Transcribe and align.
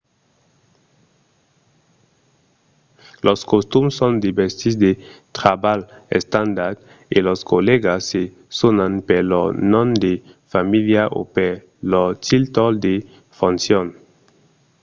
los 3.27 3.39
costums 3.51 3.93
son 3.99 4.13
de 4.23 4.29
vestits 4.39 4.75
de 4.83 4.91
trabalh 5.37 5.83
estandard 6.19 6.77
e 7.15 7.17
los 7.27 7.39
collègas 7.51 8.01
se 8.11 8.21
sonan 8.59 8.93
per 9.07 9.21
lor 9.31 9.49
nom 9.73 9.89
de 10.03 10.13
familha 10.53 11.03
o 11.19 11.21
per 11.35 11.53
lor 11.91 12.09
títol 12.27 12.73
de 12.85 12.95
foncion 13.37 13.87